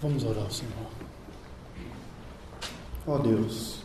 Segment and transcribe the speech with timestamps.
[0.00, 0.86] Vamos orar ao Senhor.
[3.04, 3.80] Ó oh Deus,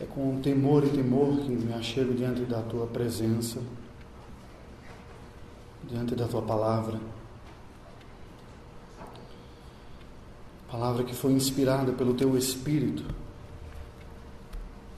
[0.00, 3.60] é com temor e temor que me achego diante da tua presença,
[5.84, 6.98] diante da tua palavra.
[10.68, 13.04] Palavra que foi inspirada pelo teu Espírito,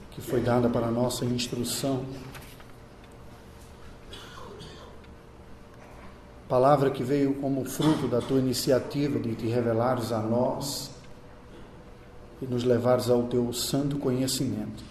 [0.09, 2.03] que foi dada para a nossa instrução
[6.51, 10.91] Palavra que veio como fruto da tua iniciativa de te revelares a nós
[12.41, 14.83] e nos levares ao teu santo conhecimento.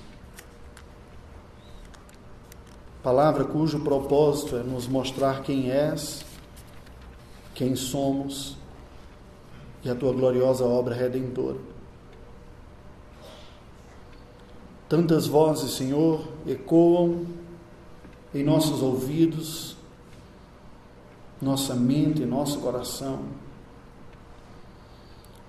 [3.03, 6.25] Palavra cujo propósito é nos mostrar quem és,
[7.55, 8.57] quem somos
[9.85, 11.59] e a tua gloriosa obra redentora.
[14.89, 17.27] Tantas vozes, Senhor, ecoam
[18.35, 19.79] em nossos ouvidos
[21.41, 23.25] nossa mente, nosso coração.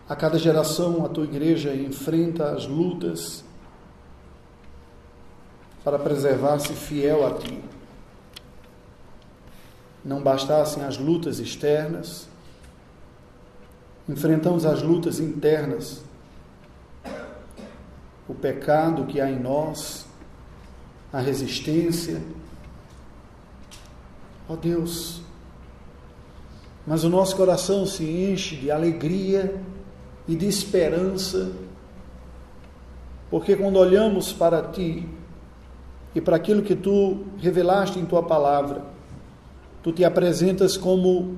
[0.07, 3.43] A cada geração, a tua igreja enfrenta as lutas
[5.83, 7.61] para preservar-se fiel a ti.
[10.03, 12.27] Não bastassem as lutas externas,
[14.07, 16.01] enfrentamos as lutas internas,
[18.27, 20.05] o pecado que há em nós,
[21.13, 22.21] a resistência.
[24.49, 25.20] Ó oh Deus,
[26.85, 29.55] mas o nosso coração se enche de alegria
[30.27, 31.51] e de esperança,
[33.29, 35.07] porque quando olhamos para Ti
[36.13, 38.83] e para aquilo que Tu revelaste em Tua palavra,
[39.83, 41.37] Tu te apresentas como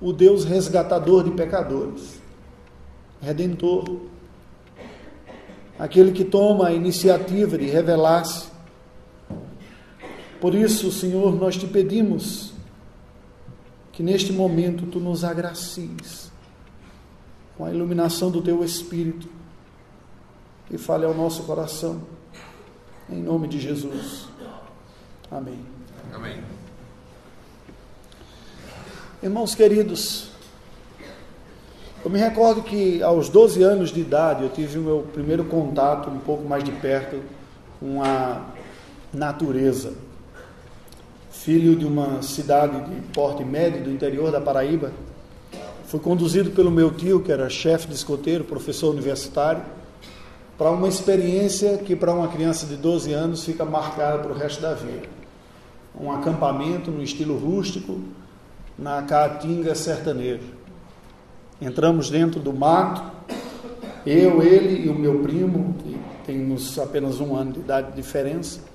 [0.00, 2.20] o Deus resgatador de pecadores,
[3.20, 4.00] redentor,
[5.78, 8.48] aquele que toma a iniciativa de revelar-se.
[10.40, 12.53] Por isso, Senhor, nós te pedimos
[13.94, 16.30] que neste momento tu nos agracies
[17.56, 19.28] com a iluminação do teu Espírito
[20.68, 22.02] e fale ao nosso coração,
[23.08, 24.26] em nome de Jesus.
[25.30, 25.58] Amém.
[26.12, 26.42] Amém.
[29.22, 30.28] Irmãos queridos,
[32.04, 36.10] eu me recordo que aos 12 anos de idade eu tive o meu primeiro contato
[36.10, 37.22] um pouco mais de perto
[37.78, 38.44] com a
[39.12, 39.94] natureza
[41.44, 44.90] filho de uma cidade de porte médio do interior da Paraíba.
[45.84, 49.62] Fui conduzido pelo meu tio, que era chefe de escoteiro, professor universitário,
[50.56, 54.62] para uma experiência que para uma criança de 12 anos fica marcada para o resto
[54.62, 55.06] da vida.
[56.00, 58.00] Um acampamento no estilo rústico
[58.78, 60.48] na Caatinga sertanejo.
[61.60, 63.02] Entramos dentro do mato,
[64.06, 65.94] eu, ele e o meu primo, que
[66.24, 68.73] temos apenas um ano de idade de diferença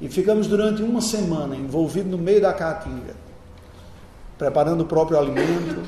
[0.00, 3.14] e ficamos durante uma semana envolvidos no meio da caatinga,
[4.36, 5.82] preparando o próprio alimento,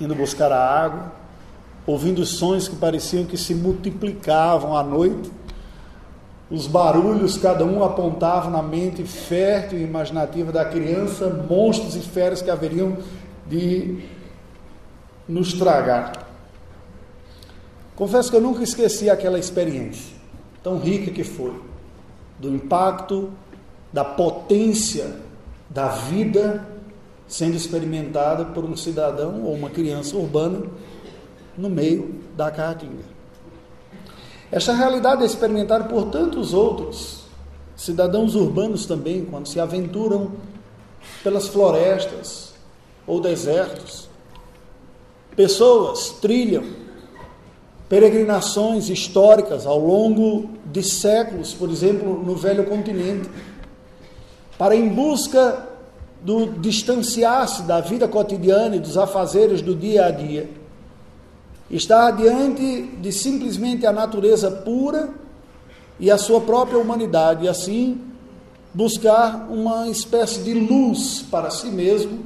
[0.00, 1.12] indo buscar a água,
[1.86, 5.30] ouvindo sons que pareciam que se multiplicavam à noite.
[6.50, 12.42] Os barulhos, cada um apontava na mente fértil e imaginativa da criança monstros e feras
[12.42, 12.98] que haveriam
[13.46, 14.04] de
[15.28, 16.28] nos tragar.
[17.96, 20.14] Confesso que eu nunca esqueci aquela experiência,
[20.62, 21.54] tão rica que foi,
[22.42, 23.32] do impacto
[23.92, 25.14] da potência
[25.70, 26.66] da vida
[27.28, 30.66] sendo experimentada por um cidadão ou uma criança urbana
[31.56, 33.04] no meio da caatinga.
[34.50, 37.22] Esta realidade é experimentada por tantos outros
[37.76, 40.32] cidadãos urbanos também, quando se aventuram
[41.22, 42.54] pelas florestas
[43.06, 44.08] ou desertos.
[45.36, 46.64] Pessoas trilham
[47.92, 53.28] peregrinações históricas ao longo de séculos, por exemplo, no velho continente
[54.56, 55.68] para em busca
[56.22, 60.48] do distanciar-se da vida cotidiana e dos afazeres do dia a dia,
[61.70, 65.10] estar diante de simplesmente a natureza pura
[66.00, 68.00] e a sua própria humanidade, e assim
[68.72, 72.20] buscar uma espécie de luz para si mesmo,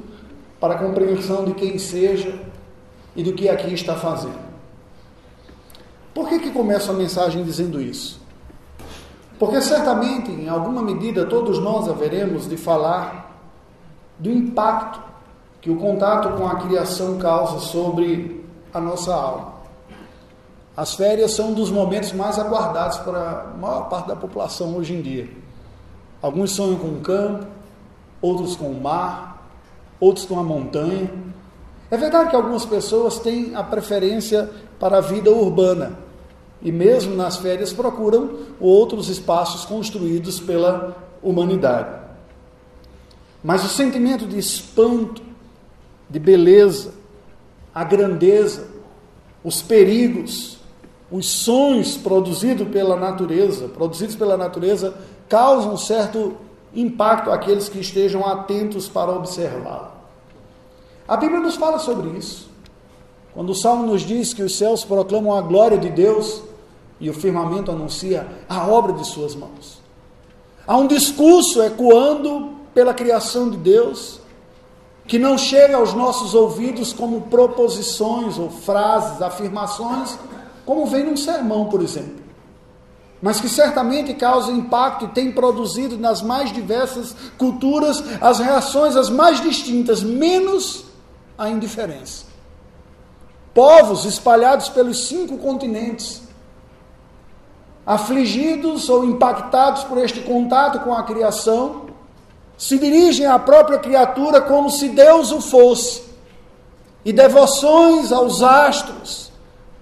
[0.61, 2.39] para a compreensão de quem seja
[3.17, 4.46] e do que aqui está fazendo.
[6.17, 8.19] Por que, que começa a mensagem dizendo isso?
[9.37, 13.39] Porque certamente, em alguma medida, todos nós haveremos de falar
[14.17, 14.99] do impacto
[15.61, 18.43] que o contato com a criação causa sobre
[18.73, 19.53] a nossa alma.
[20.75, 24.95] As férias são um dos momentos mais aguardados para a maior parte da população hoje
[24.95, 25.29] em dia.
[26.19, 27.45] Alguns sonham com o campo,
[28.19, 29.47] outros com o mar,
[29.99, 31.11] outros com a montanha.
[31.91, 34.49] É verdade que algumas pessoas têm a preferência
[34.79, 36.06] para a vida urbana,
[36.61, 41.95] e mesmo nas férias procuram outros espaços construídos pela humanidade.
[43.43, 45.21] Mas o sentimento de espanto
[46.09, 46.93] de beleza,
[47.73, 48.67] a grandeza,
[49.43, 50.57] os perigos,
[51.11, 54.95] os sons produzidos pela natureza, produzidos pela natureza,
[55.29, 56.35] causam um certo
[56.73, 59.91] impacto àqueles que estejam atentos para observá-lo.
[61.07, 62.49] A Bíblia nos fala sobre isso.
[63.37, 66.41] Quando o Salmo nos diz que os céus proclamam a glória de Deus
[66.99, 69.79] e o firmamento anuncia a obra de suas mãos.
[70.65, 74.19] Há um discurso ecoando pela criação de Deus
[75.05, 80.17] que não chega aos nossos ouvidos como proposições ou frases, afirmações,
[80.65, 82.23] como vem num sermão, por exemplo.
[83.21, 89.11] Mas que certamente causa impacto e tem produzido nas mais diversas culturas as reações as
[89.11, 90.85] mais distintas, menos
[91.37, 92.26] a indiferença.
[93.57, 96.21] Povos espalhados pelos cinco continentes,
[97.83, 101.87] afligidos ou impactados por este contato com a criação,
[102.55, 106.03] se dirigem à própria criatura como se Deus o fosse,
[107.03, 109.31] e devoções aos astros,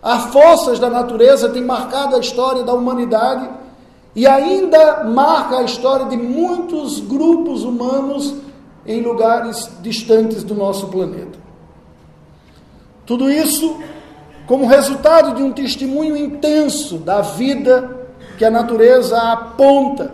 [0.02, 3.50] a forças da natureza têm marcado a história da humanidade
[4.16, 8.36] e ainda marca a história de muitos grupos humanos
[8.86, 11.35] em lugares distantes do nosso planeta.
[13.06, 13.80] Tudo isso
[14.48, 18.08] como resultado de um testemunho intenso da vida
[18.38, 20.12] que a natureza aponta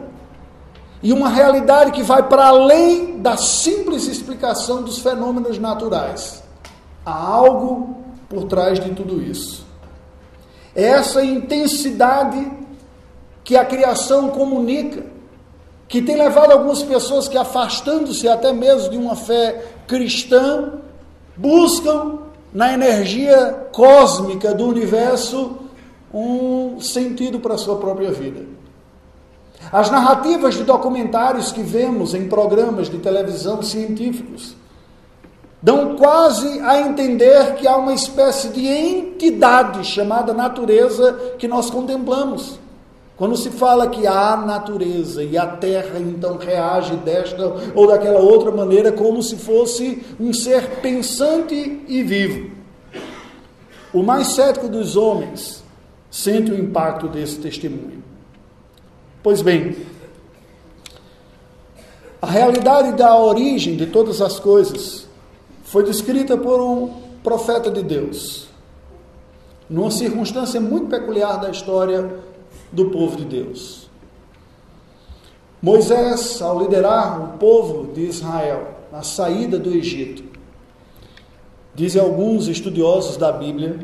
[1.04, 6.44] e uma realidade que vai para além da simples explicação dos fenômenos naturais.
[7.06, 7.98] Há algo
[8.30, 9.66] por trás de tudo isso.
[10.76, 12.52] É essa intensidade
[13.44, 15.04] que a criação comunica,
[15.88, 20.76] que tem levado algumas pessoas que, afastando-se até mesmo de uma fé cristã,
[21.36, 22.20] buscam
[22.54, 25.58] na energia cósmica do universo
[26.14, 28.46] um sentido para a sua própria vida.
[29.72, 34.56] As narrativas de documentários que vemos em programas de televisão científicos
[35.62, 42.60] dão quase a entender que há uma espécie de entidade chamada natureza que nós contemplamos.
[43.22, 48.50] Quando se fala que há natureza e a terra então reage desta ou daquela outra
[48.50, 52.50] maneira, como se fosse um ser pensante e vivo.
[53.94, 55.64] O mais cético dos homens
[56.10, 58.04] sente o impacto desse testemunho.
[59.22, 59.76] Pois bem,
[62.20, 65.08] a realidade da origem de todas as coisas
[65.64, 66.90] foi descrita por um
[67.22, 68.48] profeta de Deus,
[69.70, 72.31] numa circunstância muito peculiar da história
[72.72, 73.90] do povo de Deus.
[75.62, 80.24] Moisés, ao liderar o povo de Israel na saída do Egito,
[81.76, 83.80] dizem alguns estudiosos da Bíblia,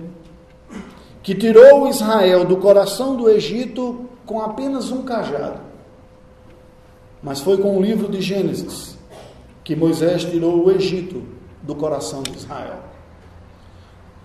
[1.22, 5.60] que tirou Israel do coração do Egito com apenas um cajado.
[7.22, 8.98] Mas foi com o livro de Gênesis
[9.64, 11.24] que Moisés tirou o Egito
[11.62, 12.80] do coração de Israel.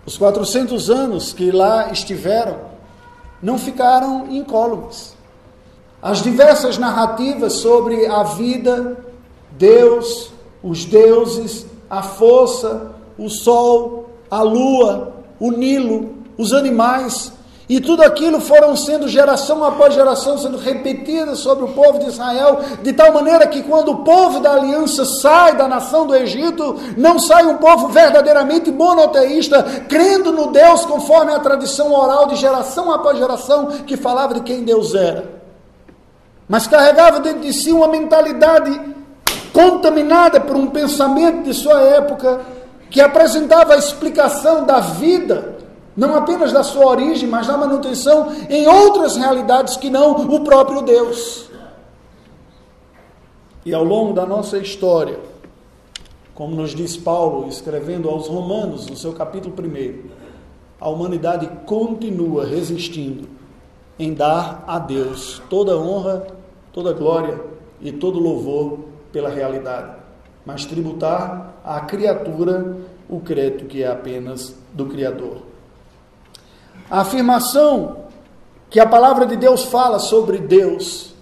[0.07, 2.72] Os 400 anos que lá estiveram
[3.43, 5.17] não ficaram incólumes.
[6.01, 9.05] As diversas narrativas sobre a vida,
[9.53, 17.33] Deus, os deuses, a força, o sol, a lua, o Nilo, os animais,
[17.73, 22.61] e tudo aquilo foram sendo geração após geração sendo repetidas sobre o povo de Israel,
[22.83, 27.19] de tal maneira que quando o povo da aliança sai da nação do Egito, não
[27.19, 33.17] sai um povo verdadeiramente monoteísta, crendo no Deus conforme a tradição oral de geração após
[33.17, 35.41] geração que falava de quem Deus era.
[36.47, 38.79] Mas carregava dentro de si uma mentalidade
[39.51, 42.43] contaminada por um pensamento de sua época
[42.91, 45.62] que apresentava a explicação da vida
[45.97, 50.83] não apenas da sua origem, mas da manutenção em outras realidades que não o próprio
[50.83, 51.51] Deus.
[53.65, 55.19] E ao longo da nossa história,
[56.35, 60.09] como nos diz Paulo, escrevendo aos Romanos, no seu capítulo 1,
[60.81, 63.29] a humanidade continua resistindo
[63.99, 66.27] em dar a Deus toda honra,
[66.73, 67.39] toda glória
[67.81, 68.81] e todo louvor
[69.13, 69.95] pela realidade,
[70.45, 75.52] mas tributar à criatura o crédito que é apenas do Criador.
[76.93, 77.97] A afirmação
[78.69, 81.15] que a palavra de Deus fala sobre Deus,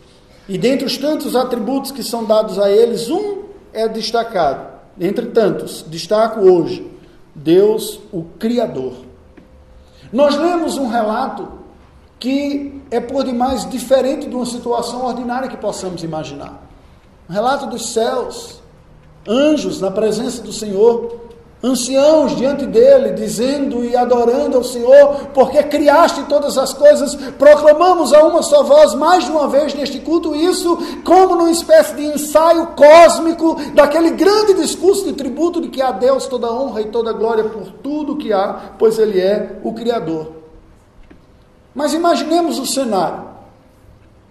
[0.48, 4.68] e dentre os tantos atributos que são dados a eles, um é destacado.
[4.98, 6.90] Entre tantos, destaco hoje:
[7.32, 8.94] Deus, o Criador.
[10.12, 11.46] Nós lemos um relato
[12.18, 16.60] que é por demais diferente de uma situação ordinária que possamos imaginar.
[17.28, 18.60] Um relato dos céus,
[19.24, 21.29] anjos na presença do Senhor,
[21.62, 28.25] anciãos diante dele, dizendo e adorando ao Senhor, porque criaste todas as coisas, proclamamos a
[28.25, 32.69] uma só voz, mais de uma vez neste culto, isso como numa espécie de ensaio
[32.69, 37.45] cósmico daquele grande discurso de tributo de que a Deus toda honra e toda glória
[37.45, 40.33] por tudo que há, pois Ele é o Criador.
[41.75, 43.25] Mas imaginemos o cenário: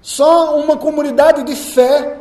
[0.02, 2.19] só uma comunidade de fé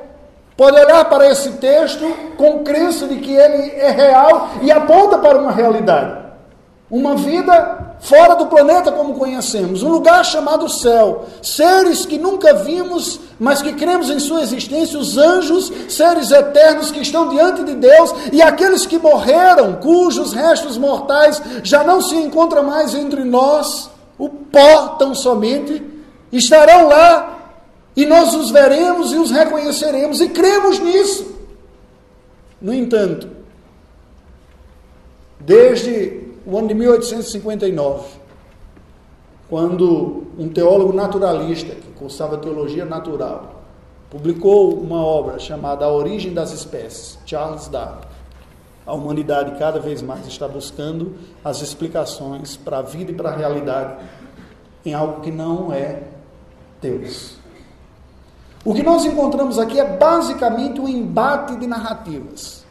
[0.59, 2.05] pode olhar para esse texto
[2.37, 6.19] com crença de que ele é real e aponta para uma realidade.
[6.91, 13.21] Uma vida fora do planeta como conhecemos, um lugar chamado céu, seres que nunca vimos,
[13.39, 18.13] mas que cremos em sua existência, os anjos, seres eternos que estão diante de Deus.
[18.33, 24.29] E aqueles que morreram, cujos restos mortais já não se encontram mais entre nós, o
[24.29, 25.85] pó tão somente,
[26.33, 27.38] estarão lá
[27.99, 31.35] e nós os veremos e os reconheceremos e cremos nisso.
[32.63, 33.29] No entanto,
[35.41, 38.07] desde o ano de 1859,
[39.51, 43.65] quando um teólogo naturalista, que cursava teologia natural,
[44.09, 48.07] publicou uma obra chamada A Origem das Espécies, Charles Darwin.
[48.87, 53.37] A humanidade cada vez mais está buscando as explicações para a vida e para a
[53.37, 54.05] realidade
[54.87, 56.05] em algo que não é
[56.81, 57.38] Deus.
[58.69, 62.67] O que nós encontramos aqui é basicamente um embate de narrativas.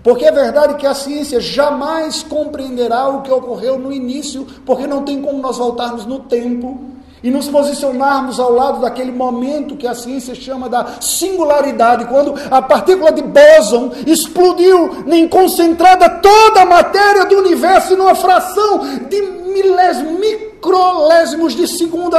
[0.00, 5.02] Porque é verdade que a ciência jamais compreenderá o que ocorreu no início, porque não
[5.02, 6.78] tem como nós voltarmos no tempo
[7.20, 12.62] e nos posicionarmos ao lado daquele momento que a ciência chama da singularidade, quando a
[12.62, 19.20] partícula de bóson explodiu em concentrada toda a matéria do universo numa fração de
[19.52, 22.14] milésimos, microlésimos de segundo,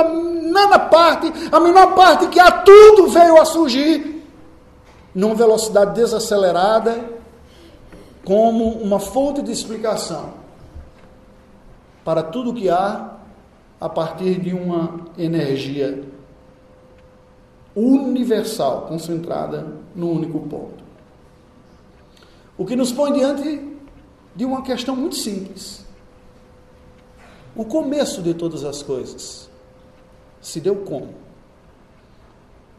[0.56, 4.24] nada parte, a menor parte que há tudo veio a surgir
[5.14, 7.14] numa velocidade desacelerada
[8.24, 10.34] como uma fonte de explicação
[12.04, 13.18] para tudo que há
[13.80, 16.04] a partir de uma energia
[17.76, 20.84] universal concentrada num único ponto.
[22.58, 23.76] O que nos põe diante
[24.34, 25.86] de uma questão muito simples.
[27.56, 29.50] O começo de todas as coisas
[30.46, 31.10] se deu como?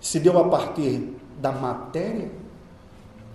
[0.00, 2.30] Se deu a partir da matéria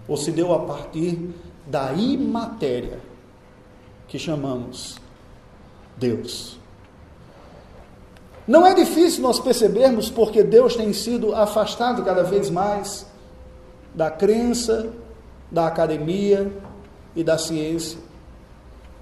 [0.08, 1.32] ou se deu a partir
[1.68, 2.98] da imatéria
[4.08, 4.96] que chamamos
[5.98, 6.58] Deus?
[8.48, 13.06] Não é difícil nós percebermos porque Deus tem sido afastado cada vez mais
[13.94, 14.94] da crença,
[15.52, 16.50] da academia
[17.14, 18.00] e da ciência.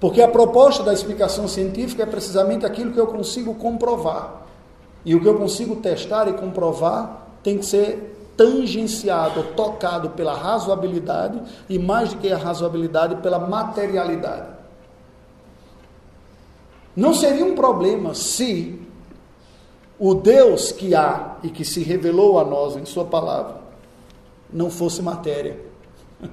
[0.00, 4.49] Porque a proposta da explicação científica é precisamente aquilo que eu consigo comprovar.
[5.04, 11.40] E o que eu consigo testar e comprovar tem que ser tangenciado, tocado pela razoabilidade
[11.68, 14.48] e, mais do que a razoabilidade, pela materialidade.
[16.96, 18.80] Não seria um problema se
[19.98, 23.60] o Deus que há e que se revelou a nós em Sua palavra
[24.52, 25.58] não fosse matéria.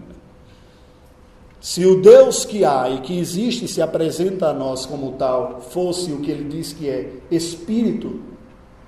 [1.59, 5.59] Se o Deus que há e que existe e se apresenta a nós como tal
[5.59, 8.21] fosse o que ele diz que é espírito,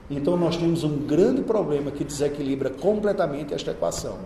[0.10, 4.18] então nós temos um grande problema que desequilibra completamente esta equação.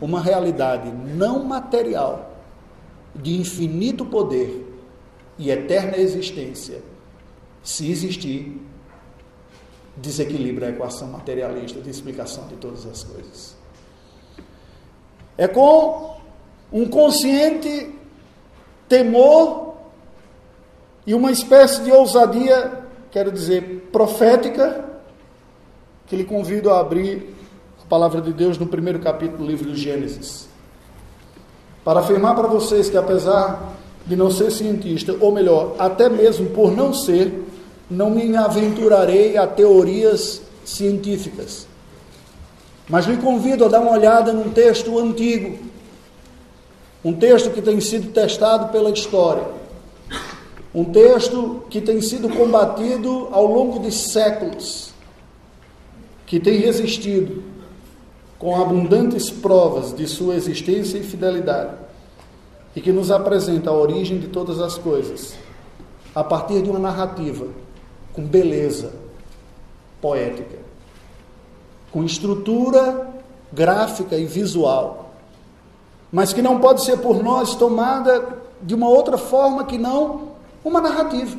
[0.00, 2.32] Uma realidade não material,
[3.14, 4.66] de infinito poder
[5.38, 6.82] e eterna existência,
[7.62, 8.60] se existir,
[9.96, 13.56] desequilibra a equação materialista de explicação de todas as coisas.
[15.38, 16.16] É com
[16.72, 17.94] um consciente
[18.88, 19.76] temor
[21.06, 24.84] e uma espécie de ousadia quero dizer, profética,
[26.06, 27.34] que lhe convido a abrir
[27.82, 30.46] a palavra de Deus no primeiro capítulo do livro do Gênesis.
[31.82, 33.72] Para afirmar para vocês que, apesar
[34.04, 37.42] de não ser cientista, ou melhor, até mesmo por não ser,
[37.90, 41.66] não me aventurarei a teorias científicas.
[42.90, 45.56] Mas lhe convido a dar uma olhada num texto antigo,
[47.02, 49.56] um texto que tem sido testado pela história
[50.76, 54.92] um texto que tem sido combatido ao longo de séculos,
[56.26, 57.42] que tem resistido
[58.38, 61.72] com abundantes provas de sua existência e fidelidade,
[62.74, 65.34] e que nos apresenta a origem de todas as coisas,
[66.14, 67.46] a partir de uma narrativa
[68.12, 68.92] com beleza
[69.98, 70.58] poética,
[71.90, 73.14] com estrutura
[73.50, 75.14] gráfica e visual,
[76.12, 80.35] mas que não pode ser por nós tomada de uma outra forma que não
[80.66, 81.38] uma narrativa.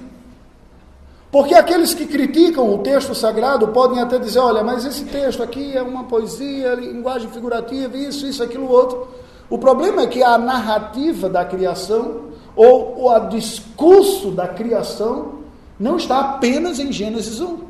[1.30, 5.76] Porque aqueles que criticam o texto sagrado podem até dizer: olha, mas esse texto aqui
[5.76, 9.08] é uma poesia, linguagem figurativa, isso, isso, aquilo, outro.
[9.50, 15.36] O problema é que a narrativa da criação ou o discurso da criação
[15.80, 17.68] não está apenas em Gênesis 1.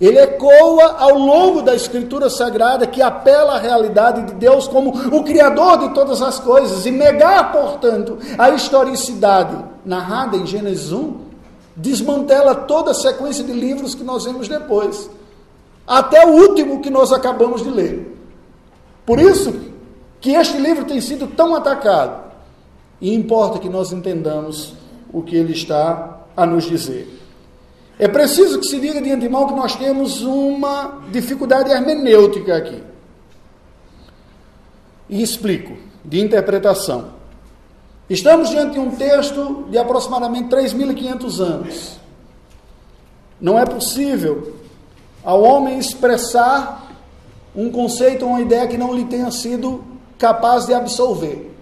[0.00, 5.24] Ele ecoa ao longo da Escritura Sagrada que apela à realidade de Deus como o
[5.24, 11.28] Criador de todas as coisas e negar, portanto, a historicidade narrada em Gênesis 1
[11.76, 15.08] desmantela toda a sequência de livros que nós vemos depois,
[15.86, 18.16] até o último que nós acabamos de ler.
[19.06, 19.54] Por isso
[20.20, 22.24] que este livro tem sido tão atacado
[23.00, 24.74] e importa que nós entendamos
[25.12, 27.16] o que ele está a nos dizer.
[27.98, 32.82] É preciso que se diga de antemão que nós temos uma dificuldade hermenêutica aqui.
[35.08, 37.17] E explico, de interpretação.
[38.08, 41.98] Estamos diante de um texto de aproximadamente 3.500 anos.
[43.38, 44.54] Não é possível
[45.22, 46.90] ao homem expressar
[47.54, 49.84] um conceito ou uma ideia que não lhe tenha sido
[50.18, 51.54] capaz de absolver.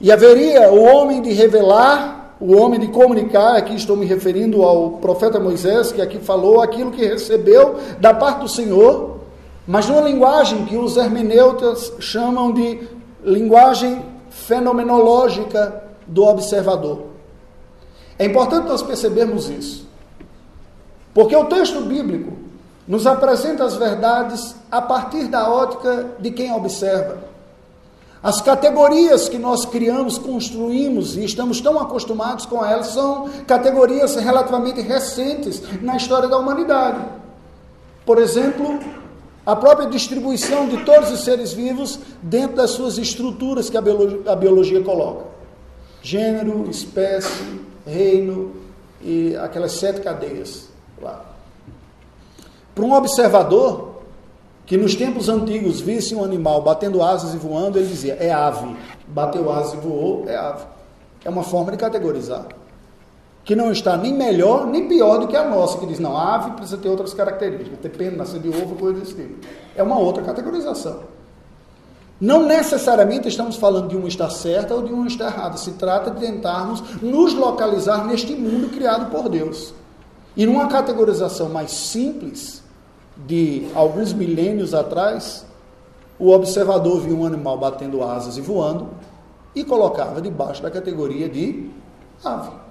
[0.00, 4.90] E haveria o homem de revelar, o homem de comunicar, aqui estou me referindo ao
[4.92, 9.18] profeta Moisés, que aqui falou aquilo que recebeu da parte do Senhor,
[9.66, 12.86] mas numa linguagem que os hermeneutas chamam de
[13.24, 17.06] linguagem fenomenológica do observador.
[18.18, 19.86] É importante nós percebermos isso.
[21.14, 22.32] Porque o texto bíblico
[22.86, 27.28] nos apresenta as verdades a partir da ótica de quem observa.
[28.22, 34.80] As categorias que nós criamos, construímos e estamos tão acostumados com elas são categorias relativamente
[34.80, 37.04] recentes na história da humanidade.
[38.04, 38.80] Por exemplo,
[39.48, 44.20] a própria distribuição de todos os seres vivos dentro das suas estruturas que a biologia,
[44.30, 45.24] a biologia coloca:
[46.02, 48.52] gênero, espécie, reino
[49.00, 50.68] e aquelas sete cadeias
[51.00, 51.24] lá.
[52.74, 54.02] Para um observador,
[54.66, 58.76] que nos tempos antigos visse um animal batendo asas e voando, ele dizia: é ave.
[59.06, 60.66] Bateu asas e voou, é ave.
[61.24, 62.44] É uma forma de categorizar.
[63.48, 66.34] Que não está nem melhor nem pior do que a nossa, que diz: não, a
[66.34, 69.36] ave precisa ter outras características, ter pena, nascer de ovo, coisa desse tipo.
[69.74, 70.98] É uma outra categorização.
[72.20, 75.56] Não necessariamente estamos falando de uma estar certa ou de uma estar errada.
[75.56, 79.72] Se trata de tentarmos nos localizar neste mundo criado por Deus.
[80.36, 82.62] E numa categorização mais simples,
[83.16, 85.46] de alguns milênios atrás,
[86.18, 88.90] o observador viu um animal batendo asas e voando
[89.54, 91.70] e colocava debaixo da categoria de
[92.22, 92.67] ave.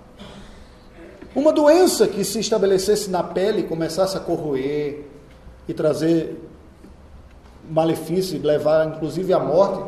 [1.35, 5.05] Uma doença que se estabelecesse na pele, começasse a corroer
[5.67, 6.41] e trazer
[7.69, 9.83] malefício e levar inclusive à morte,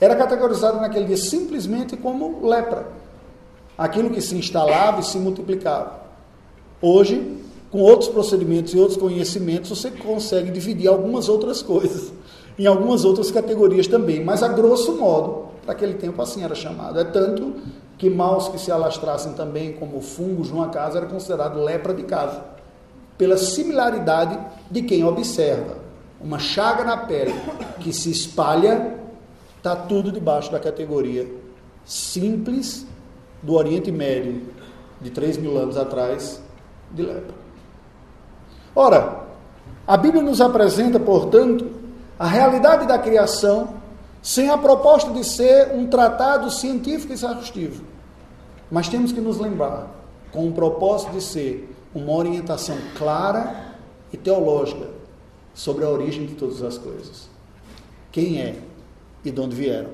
[0.00, 2.86] era categorizada naquele dia simplesmente como lepra.
[3.76, 6.04] Aquilo que se instalava e se multiplicava.
[6.80, 7.38] Hoje,
[7.70, 12.12] com outros procedimentos e outros conhecimentos, você consegue dividir algumas outras coisas,
[12.58, 17.00] em algumas outras categorias também, mas a grosso modo, naquele tempo assim era chamado.
[17.00, 17.54] É tanto
[17.98, 22.42] que maus que se alastrassem também como fungos numa casa era considerado lepra de casa,
[23.16, 24.38] pela similaridade
[24.70, 25.76] de quem observa.
[26.20, 27.34] Uma chaga na pele
[27.80, 28.98] que se espalha,
[29.56, 31.44] está tudo debaixo da categoria
[31.84, 32.86] simples
[33.42, 34.42] do Oriente Médio
[35.00, 36.42] de 3 mil anos atrás
[36.90, 37.34] de lepra.
[38.74, 39.24] Ora,
[39.86, 41.70] a Bíblia nos apresenta, portanto,
[42.18, 43.74] a realidade da criação
[44.24, 47.84] sem a proposta de ser um tratado científico e exaustivo.
[48.70, 49.94] Mas temos que nos lembrar,
[50.32, 53.74] com o propósito de ser uma orientação clara
[54.10, 54.88] e teológica
[55.52, 57.28] sobre a origem de todas as coisas.
[58.10, 58.56] Quem é
[59.22, 59.90] e de onde vieram.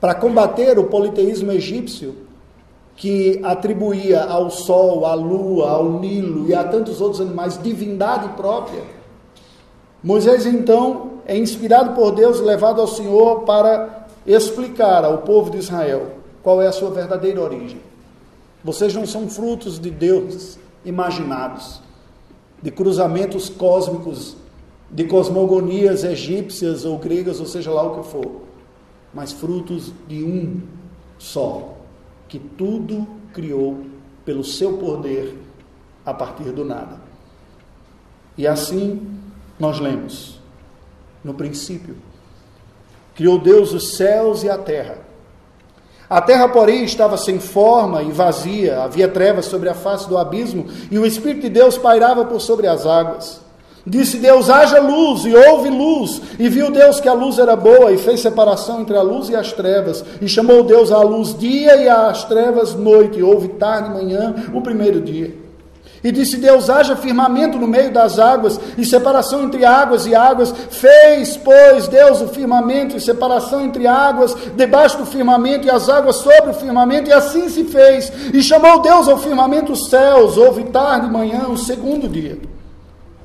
[0.00, 2.14] Para combater o politeísmo egípcio,
[2.94, 8.84] que atribuía ao sol, à lua, ao Nilo e a tantos outros animais divindade própria,
[10.06, 16.12] Moisés então é inspirado por Deus levado ao Senhor para explicar ao povo de Israel
[16.44, 17.80] qual é a sua verdadeira origem.
[18.62, 21.82] Vocês não são frutos de deuses imaginados,
[22.62, 24.36] de cruzamentos cósmicos,
[24.88, 28.42] de cosmogonias egípcias ou gregas, ou seja lá o que for,
[29.12, 30.60] mas frutos de um
[31.18, 31.74] só,
[32.28, 33.78] que tudo criou
[34.24, 35.36] pelo seu poder
[36.04, 37.00] a partir do nada.
[38.38, 39.15] E assim
[39.58, 40.38] nós lemos,
[41.24, 41.96] no princípio,
[43.14, 44.98] criou Deus os céus e a terra.
[46.08, 50.66] A terra, porém, estava sem forma e vazia, havia trevas sobre a face do abismo,
[50.90, 53.40] e o Espírito de Deus pairava por sobre as águas.
[53.84, 56.20] Disse Deus: haja luz, e houve luz.
[56.38, 59.36] E viu Deus que a luz era boa, e fez separação entre a luz e
[59.36, 60.04] as trevas.
[60.20, 64.34] E chamou Deus a luz dia e às trevas noite, e houve tarde e manhã
[64.52, 65.45] o primeiro dia.
[66.06, 70.54] E disse Deus: haja firmamento no meio das águas, e separação entre águas e águas.
[70.70, 76.14] Fez, pois, Deus o firmamento e separação entre águas, debaixo do firmamento, e as águas
[76.14, 78.12] sobre o firmamento, e assim se fez.
[78.32, 82.38] E chamou Deus ao firmamento os céus, houve tarde e manhã, o segundo dia.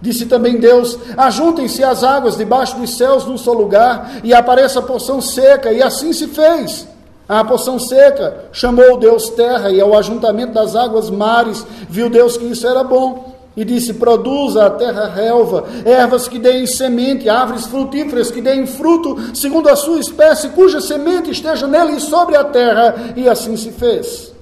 [0.01, 4.81] Disse também Deus: Ajuntem-se as águas debaixo dos céus num só lugar, e apareça a
[4.81, 6.87] porção seca, e assim se fez.
[7.31, 12.43] A porção seca chamou Deus terra, e ao ajuntamento das águas mares, viu Deus que
[12.43, 13.33] isso era bom.
[13.55, 19.33] E disse: Produza a terra relva, ervas que deem semente, árvores frutíferas que deem fruto,
[19.33, 23.13] segundo a sua espécie, cuja semente esteja nele e sobre a terra.
[23.15, 24.33] E assim se fez.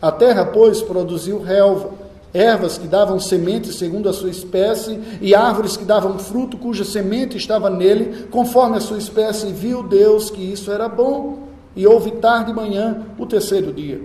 [0.00, 1.90] A terra, pois, produziu relva,
[2.32, 7.36] ervas que davam semente segundo a sua espécie, e árvores que davam fruto, cuja semente
[7.36, 9.48] estava nele, conforme a sua espécie.
[9.48, 11.43] E viu Deus que isso era bom
[11.76, 14.00] e houve tarde e manhã o terceiro dia.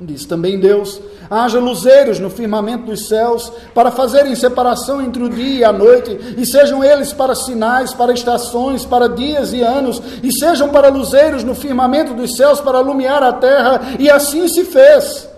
[0.00, 5.58] Diz também Deus: haja luzeiros no firmamento dos céus, para fazerem separação entre o dia
[5.58, 10.32] e a noite, e sejam eles para sinais, para estações, para dias e anos, e
[10.32, 15.29] sejam para luzeiros no firmamento dos céus, para iluminar a terra, e assim se fez.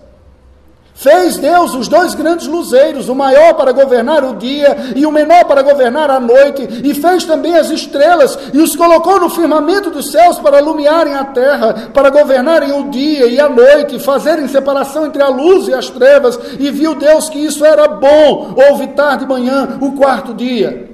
[1.03, 5.45] Fez Deus os dois grandes luzeiros, o maior para governar o dia e o menor
[5.47, 10.13] para governar a noite, e fez também as estrelas e os colocou no firmamento dos
[10.13, 15.21] céus para iluminarem a terra, para governarem o dia e a noite, fazerem separação entre
[15.21, 18.55] a luz e as trevas, e viu Deus que isso era bom.
[18.57, 20.89] Houve tarde e manhã o quarto dia.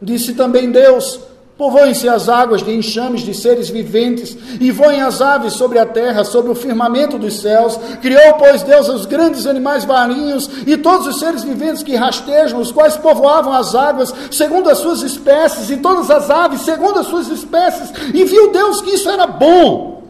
[0.00, 1.18] Disse também Deus:
[1.56, 6.24] Povoem-se as águas de enxames de seres viventes, e voem as aves sobre a terra,
[6.24, 7.78] sobre o firmamento dos céus.
[8.00, 12.72] Criou, pois, Deus os grandes animais marinhos e todos os seres viventes que rastejam, os
[12.72, 17.28] quais povoavam as águas, segundo as suas espécies, e todas as aves, segundo as suas
[17.28, 17.92] espécies.
[18.14, 20.02] E viu Deus que isso era bom.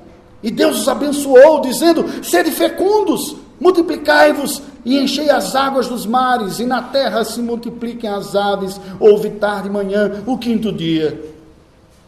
[0.43, 6.67] E Deus os abençoou, dizendo: Sede fecundos, multiplicai-vos e enchei as águas dos mares, e
[6.67, 8.81] na terra se multipliquem as aves.
[8.99, 11.32] Houve tarde e manhã, o quinto dia.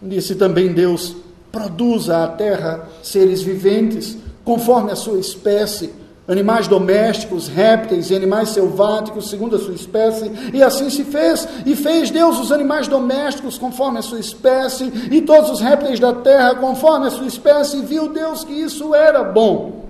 [0.05, 1.17] Disse também Deus:
[1.51, 5.95] produza a terra seres viventes, conforme a sua espécie,
[6.29, 11.49] animais domésticos, répteis e animais selváticos, segundo a sua espécie, e assim se fez.
[11.65, 16.13] E fez Deus os animais domésticos conforme a sua espécie, e todos os répteis da
[16.13, 19.87] terra conforme a sua espécie, e viu Deus que isso era bom.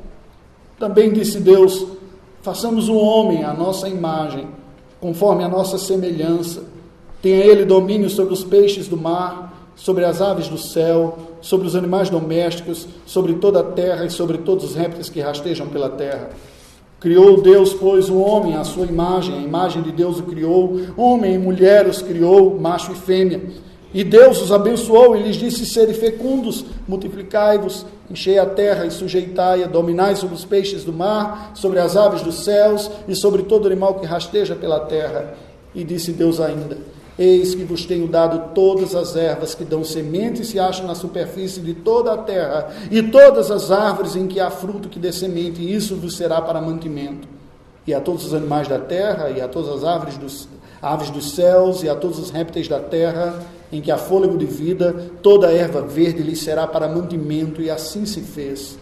[0.79, 1.87] Também disse Deus:
[2.41, 4.47] façamos o homem à nossa imagem,
[5.01, 6.63] conforme a nossa semelhança.
[7.21, 9.44] Tenha ele domínio sobre os peixes do mar
[9.77, 14.39] sobre as aves do céu, sobre os animais domésticos, sobre toda a terra e sobre
[14.39, 16.31] todos os répteis que rastejam pela terra.
[17.01, 21.35] Criou Deus, pois, o homem à sua imagem, a imagem de Deus o criou, homem
[21.35, 23.43] e mulher os criou, macho e fêmea.
[23.93, 29.67] E Deus os abençoou e lhes disse: Sede fecundos, multiplicai-vos, enchei a terra e sujeitai-a,
[29.67, 33.95] dominai sobre os peixes do mar, sobre as aves dos céus e sobre todo animal
[33.97, 35.35] que rasteja pela terra.
[35.75, 36.79] E disse Deus ainda:
[37.17, 40.97] Eis que vos tenho dado todas as ervas que dão semente e se acham na
[40.97, 45.13] superfície de toda a terra, e todas as árvores em que há fruto que dê
[45.13, 47.29] semente, e isso vos será para mantimento.
[47.87, 50.49] E a todos os animais da terra, e a todas as árvores dos,
[50.83, 54.47] aves dos céus, e a todos os répteis da terra, em que há fôlego de
[54.47, 58.77] vida, toda a erva verde lhes será para mantimento, e assim se fez.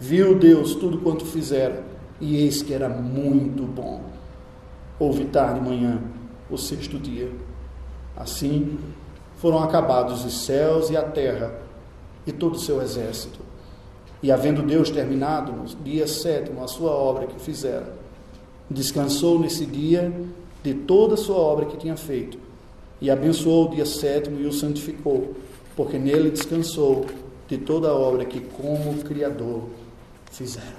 [0.00, 1.82] Viu Deus tudo quanto fizera,
[2.18, 4.00] e eis que era muito bom.
[4.98, 6.00] Houve tarde e manhã
[6.54, 7.30] o sexto dia.
[8.16, 8.78] Assim
[9.36, 11.52] foram acabados os céus e a terra
[12.26, 13.40] e todo o seu exército.
[14.22, 17.92] E havendo Deus terminado no dia sétimo a sua obra que fizera,
[18.70, 20.12] descansou nesse dia
[20.62, 22.38] de toda a sua obra que tinha feito,
[23.00, 25.34] e abençoou o dia sétimo e o santificou,
[25.74, 27.04] porque nele descansou
[27.48, 29.64] de toda a obra que, como Criador,
[30.30, 30.76] fizera.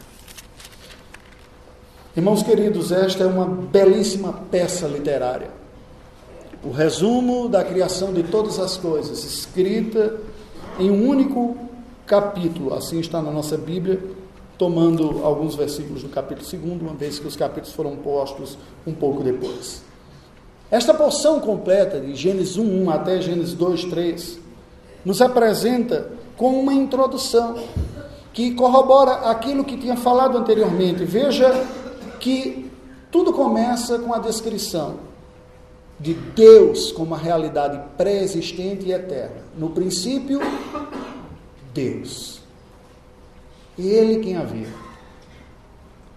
[2.15, 5.62] Irmãos queridos, esta é uma belíssima peça literária
[6.63, 10.17] o resumo da criação de todas as coisas, escrita
[10.79, 11.57] em um único
[12.05, 14.01] capítulo, assim está na nossa Bíblia,
[14.57, 19.23] tomando alguns versículos do capítulo 2, uma vez que os capítulos foram postos um pouco
[19.23, 19.83] depois.
[20.71, 24.39] Esta porção completa, de Gênesis 1, 1 até Gênesis 2, 3,
[25.03, 27.55] nos apresenta com uma introdução
[28.31, 31.03] que corrobora aquilo que tinha falado anteriormente.
[31.03, 31.67] Veja
[32.19, 32.71] que
[33.11, 35.12] tudo começa com a descrição
[35.99, 39.43] de Deus como a realidade pré-existente e eterna.
[39.57, 40.39] No princípio,
[41.73, 42.41] Deus.
[43.77, 44.67] Ele quem havia.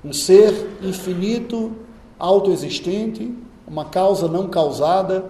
[0.05, 1.73] Um ser infinito,
[2.19, 3.35] autoexistente,
[3.67, 5.25] uma causa não causada,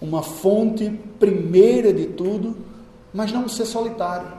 [0.00, 2.56] uma fonte primeira de tudo,
[3.12, 4.32] mas não um ser solitário.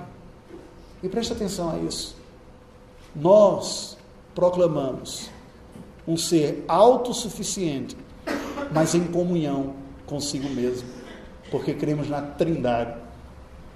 [1.04, 2.16] E preste atenção a isso.
[3.16, 3.98] Nós
[4.34, 5.30] proclamamos
[6.08, 7.96] um ser autossuficiente,
[8.72, 9.74] mas em comunhão
[10.06, 10.88] consigo mesmo,
[11.50, 12.96] porque cremos na Trindade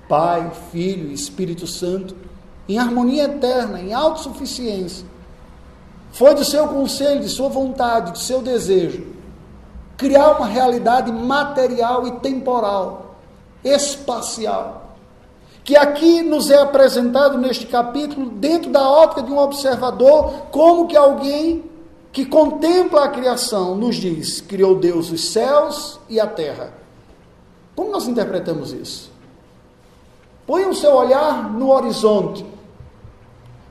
[0.07, 2.15] Pai, Filho e Espírito Santo,
[2.67, 5.05] em harmonia eterna, em autossuficiência.
[6.11, 9.05] Foi de seu conselho, de sua vontade, de seu desejo,
[9.95, 13.19] criar uma realidade material e temporal,
[13.63, 14.89] espacial
[15.69, 20.97] que aqui nos é apresentado neste capítulo, dentro da ótica de um observador, como que
[20.97, 21.68] alguém
[22.11, 26.73] que contempla a criação nos diz: criou Deus os céus e a terra.
[27.75, 29.11] Como nós interpretamos isso?
[30.45, 32.45] Põe o seu olhar no horizonte.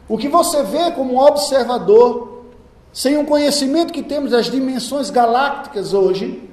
[0.09, 2.45] O que você vê como observador,
[2.93, 6.49] sem um conhecimento que temos das dimensões galácticas hoje,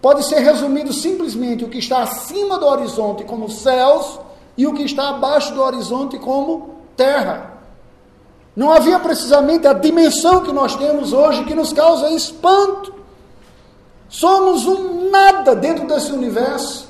[0.00, 4.18] pode ser resumido simplesmente o que está acima do horizonte como céus
[4.56, 7.57] e o que está abaixo do horizonte como terra.
[8.58, 12.92] Não havia precisamente a dimensão que nós temos hoje que nos causa espanto.
[14.08, 16.88] Somos um nada dentro desse universo.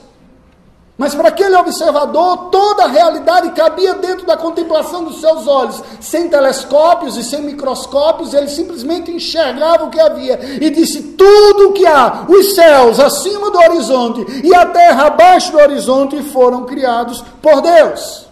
[0.96, 5.82] Mas para aquele observador, toda a realidade cabia dentro da contemplação dos seus olhos.
[6.00, 11.72] Sem telescópios e sem microscópios, ele simplesmente enxergava o que havia e disse: Tudo o
[11.74, 17.22] que há, os céus acima do horizonte e a terra abaixo do horizonte, foram criados
[17.42, 18.27] por Deus.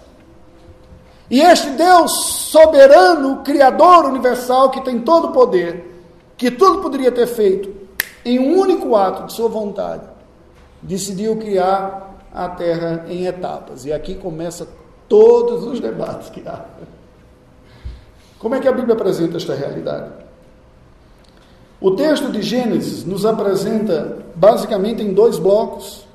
[1.31, 2.13] E este Deus
[2.51, 6.05] soberano, Criador universal, que tem todo o poder,
[6.37, 7.75] que tudo poderia ter feito,
[8.25, 10.03] em um único ato de sua vontade,
[10.83, 13.85] decidiu criar a terra em etapas.
[13.85, 14.69] E aqui começa
[15.09, 16.65] todos os debates que há.
[18.39, 20.11] Como é que a Bíblia apresenta esta realidade?
[21.81, 26.07] O texto de Gênesis nos apresenta basicamente em dois blocos.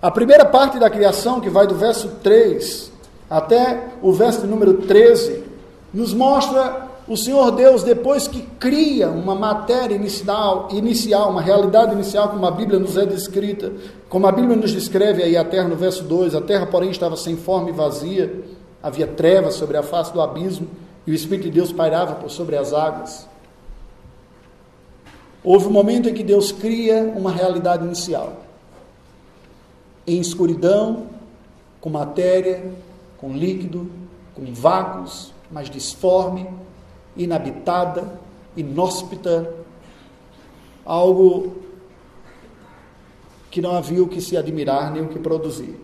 [0.00, 2.89] A primeira parte da criação, que vai do verso 3
[3.30, 5.44] até o verso número 13,
[5.94, 12.28] nos mostra o Senhor Deus, depois que cria uma matéria inicial, inicial, uma realidade inicial,
[12.28, 13.72] como a Bíblia nos é descrita,
[14.08, 17.16] como a Bíblia nos descreve aí a terra no verso 2, a terra, porém, estava
[17.16, 18.44] sem forma e vazia,
[18.82, 20.68] havia trevas sobre a face do abismo,
[21.06, 23.28] e o Espírito de Deus pairava por sobre as águas.
[25.42, 28.42] Houve um momento em que Deus cria uma realidade inicial.
[30.06, 31.06] Em escuridão,
[31.80, 32.62] com matéria,
[33.20, 33.90] com líquido,
[34.34, 36.48] com vácuos, mas disforme,
[37.16, 38.18] inabitada,
[38.56, 39.54] inóspita,
[40.84, 41.58] algo
[43.50, 45.78] que não havia o que se admirar nem o que produzir.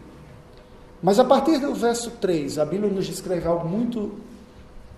[1.02, 4.12] Mas a partir do verso 3, a Bíblia nos descreve algo muito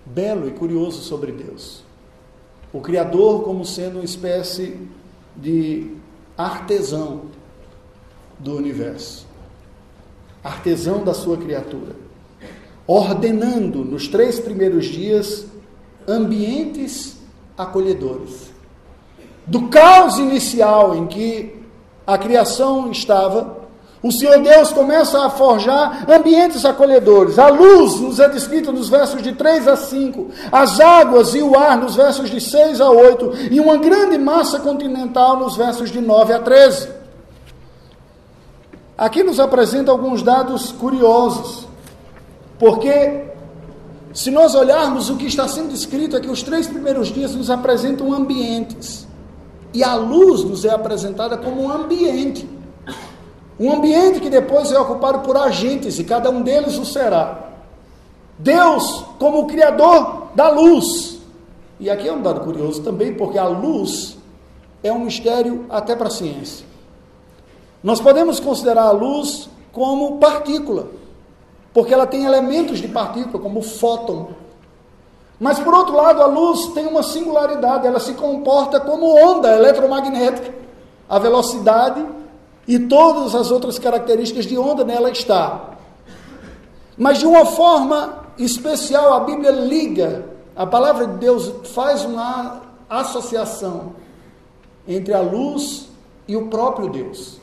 [0.05, 1.83] belo e curioso sobre Deus.
[2.71, 4.79] O Criador como sendo uma espécie
[5.35, 5.95] de
[6.37, 7.23] artesão
[8.37, 9.27] do universo,
[10.43, 11.95] artesão da sua criatura,
[12.91, 15.45] ordenando nos três primeiros dias
[16.07, 17.17] ambientes
[17.55, 18.49] acolhedores.
[19.45, 21.55] Do caos inicial em que
[22.07, 23.59] a criação estava,
[24.01, 27.37] o Senhor Deus começa a forjar ambientes acolhedores.
[27.37, 31.55] A luz nos é descrita nos versos de 3 a 5, as águas e o
[31.55, 36.01] ar nos versos de 6 a 8, e uma grande massa continental nos versos de
[36.01, 36.89] 9 a 13.
[38.97, 41.68] Aqui nos apresenta alguns dados curiosos,
[42.59, 43.29] porque
[44.13, 48.13] se nós olharmos o que está sendo descrito aqui, os três primeiros dias nos apresentam
[48.13, 49.07] ambientes.
[49.73, 52.47] E a luz nos é apresentada como um ambiente.
[53.57, 57.49] Um ambiente que depois é ocupado por agentes, e cada um deles o será.
[58.37, 61.19] Deus, como o Criador da luz.
[61.79, 64.17] E aqui é um dado curioso também, porque a luz
[64.83, 66.65] é um mistério até para a ciência.
[67.81, 70.99] Nós podemos considerar a luz como partícula
[71.73, 74.29] porque ela tem elementos de partícula, como o fóton.
[75.39, 80.53] Mas, por outro lado, a luz tem uma singularidade, ela se comporta como onda eletromagnética.
[81.07, 82.05] A velocidade
[82.67, 85.77] e todas as outras características de onda nela está.
[86.97, 93.93] Mas, de uma forma especial, a Bíblia liga, a palavra de Deus faz uma associação
[94.87, 95.87] entre a luz
[96.27, 97.38] e o próprio Deus.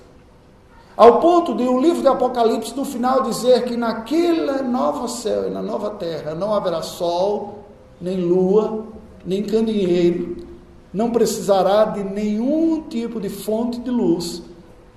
[0.97, 5.51] Ao ponto de o livro de Apocalipse, no final, dizer que naquele novo céu e
[5.51, 7.59] na nova terra não haverá sol,
[8.01, 8.87] nem lua,
[9.25, 10.39] nem candeeiro,
[10.95, 14.43] não precisará de nenhum tipo de fonte de luz,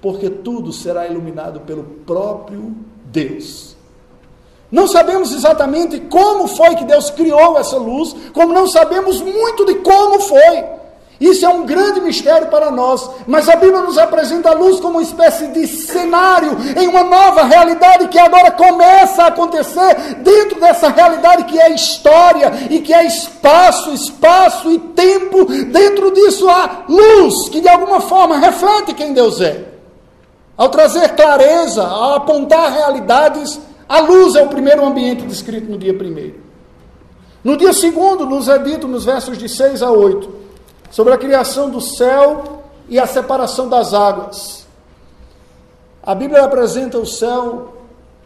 [0.02, 2.74] porque tudo será iluminado pelo próprio
[3.06, 3.76] Deus.
[4.72, 9.76] Não sabemos exatamente como foi que Deus criou essa luz, como não sabemos muito de
[9.76, 10.79] como foi.
[11.20, 14.94] Isso é um grande mistério para nós, mas a Bíblia nos apresenta a luz como
[14.94, 20.88] uma espécie de cenário em uma nova realidade que agora começa a acontecer dentro dessa
[20.88, 25.44] realidade que é história e que é espaço, espaço e tempo.
[25.66, 29.66] Dentro disso há luz que de alguma forma reflete quem Deus é.
[30.56, 35.94] Ao trazer clareza, ao apontar realidades, a luz é o primeiro ambiente descrito no dia
[35.94, 36.36] primeiro.
[37.44, 40.40] No dia segundo, nos é dito nos versos de 6 a 8
[40.90, 44.68] sobre a criação do céu e a separação das águas.
[46.02, 47.74] A Bíblia apresenta o céu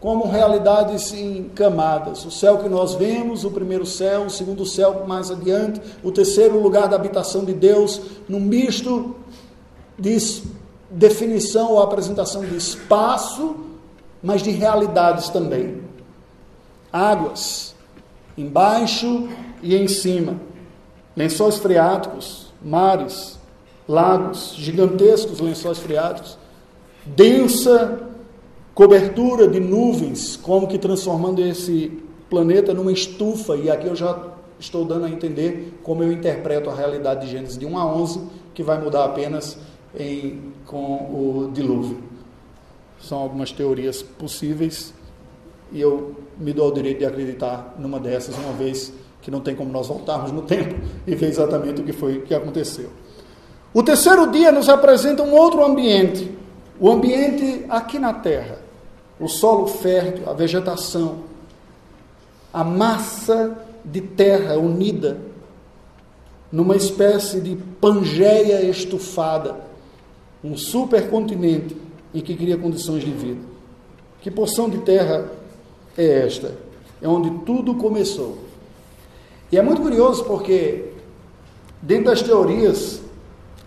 [0.00, 2.24] como realidades em camadas.
[2.26, 6.60] O céu que nós vemos, o primeiro céu, o segundo céu mais adiante, o terceiro
[6.60, 9.16] lugar da habitação de Deus, num misto
[9.98, 10.42] de
[10.90, 13.56] definição ou apresentação de espaço,
[14.22, 15.82] mas de realidades também.
[16.92, 17.74] Águas,
[18.36, 19.28] embaixo
[19.62, 20.38] e em cima.
[21.16, 23.38] Lençóis freáticos, mares,
[23.86, 26.38] lagos, gigantescos lençóis freáticos,
[27.04, 28.00] densa
[28.74, 34.84] cobertura de nuvens, como que transformando esse planeta numa estufa, e aqui eu já estou
[34.84, 38.20] dando a entender como eu interpreto a realidade de Gênesis de 1 a 11,
[38.54, 39.58] que vai mudar apenas
[39.96, 41.98] em, com o dilúvio.
[42.98, 44.94] São algumas teorias possíveis
[45.70, 48.92] e eu me dou o direito de acreditar numa dessas, uma vez
[49.24, 52.34] que não tem como nós voltarmos no tempo e ver exatamente o que foi que
[52.34, 52.90] aconteceu.
[53.72, 56.30] O terceiro dia nos apresenta um outro ambiente,
[56.78, 58.58] o ambiente aqui na terra,
[59.18, 61.20] o solo fértil, a vegetação,
[62.52, 65.16] a massa de terra unida
[66.52, 69.56] numa espécie de pangeia estufada,
[70.42, 71.74] um supercontinente
[72.12, 73.40] em que cria condições de vida.
[74.20, 75.30] Que porção de terra
[75.96, 76.52] é esta?
[77.00, 78.38] É onde tudo começou.
[79.54, 80.86] E é muito curioso porque,
[81.80, 83.00] dentro das teorias,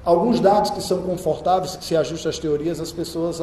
[0.04, 3.39] alguns dados que são confortáveis, que se ajustam às teorias, as pessoas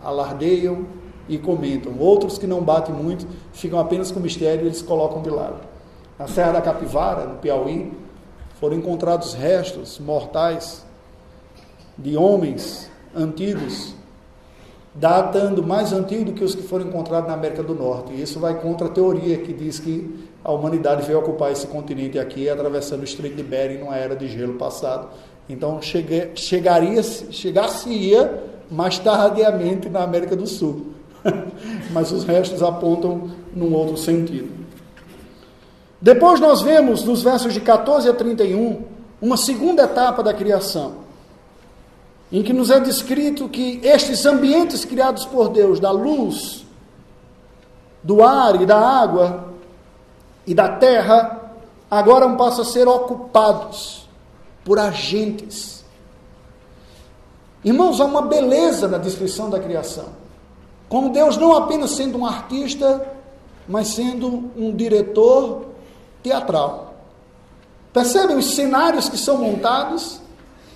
[0.00, 0.86] alardeiam
[1.28, 1.92] e comentam.
[1.98, 5.56] Outros que não batem muito, ficam apenas com mistério e eles colocam de lado.
[6.16, 7.92] Na Serra da Capivara, no Piauí,
[8.60, 10.86] foram encontrados restos mortais
[11.98, 13.92] de homens antigos
[14.94, 18.12] datando mais antigo do que os que foram encontrados na América do Norte.
[18.12, 22.18] E isso vai contra a teoria que diz que a humanidade veio ocupar esse continente
[22.18, 25.08] aqui, atravessando o Estreito de Bering numa era de gelo passado.
[25.46, 30.94] Então cheguei, chegaria, chegar-se-ia mais tardiamente na América do Sul.
[31.92, 34.48] Mas os restos apontam num outro sentido.
[36.00, 38.84] Depois nós vemos nos versos de 14 a 31
[39.20, 41.08] uma segunda etapa da criação
[42.32, 46.64] em que nos é descrito que estes ambientes criados por Deus, da luz,
[48.02, 49.47] do ar e da água
[50.48, 51.52] e da terra,
[51.90, 54.08] agora passam a ser ocupados
[54.64, 55.84] por agentes.
[57.62, 60.06] Irmãos, há uma beleza na descrição da criação.
[60.88, 63.14] Como Deus não apenas sendo um artista,
[63.68, 65.66] mas sendo um diretor
[66.22, 66.94] teatral.
[67.92, 70.18] Percebem os cenários que são montados?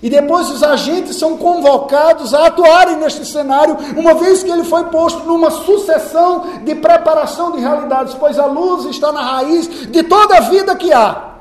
[0.03, 4.87] E depois os agentes são convocados a atuarem neste cenário, uma vez que ele foi
[4.87, 10.39] posto numa sucessão de preparação de realidades, pois a luz está na raiz de toda
[10.39, 11.35] a vida que há.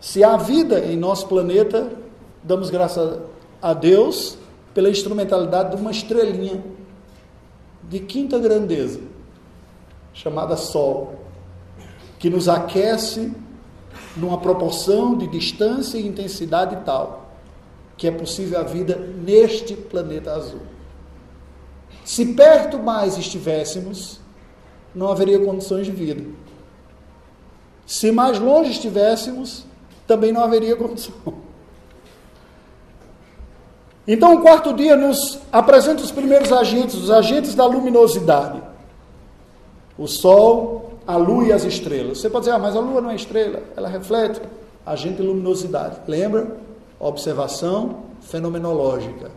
[0.00, 1.92] Se há vida em nosso planeta,
[2.42, 3.20] damos graças
[3.62, 4.36] a Deus
[4.74, 6.62] pela instrumentalidade de uma estrelinha
[7.84, 9.00] de quinta grandeza,
[10.12, 11.14] chamada Sol,
[12.18, 13.32] que nos aquece
[14.16, 17.26] numa proporção de distância e intensidade tal
[17.96, 20.60] que é possível a vida neste planeta azul.
[22.04, 24.20] Se perto mais estivéssemos,
[24.94, 26.22] não haveria condições de vida.
[27.86, 29.64] Se mais longe estivéssemos,
[30.06, 31.14] também não haveria condição.
[34.06, 38.62] Então, o quarto dia nos apresenta os primeiros agentes, os agentes da luminosidade:
[39.98, 42.18] o Sol, a lua e as estrelas.
[42.18, 44.40] Você pode dizer, ah, mas a lua não é estrela, ela reflete
[44.84, 45.96] agente de luminosidade.
[46.06, 46.56] Lembra?
[46.98, 49.30] Observação fenomenológica.